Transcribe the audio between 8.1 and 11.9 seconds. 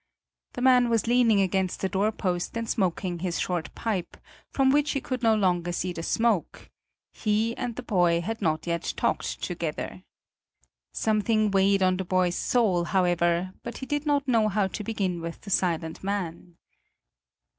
had not yet talked together. Something weighed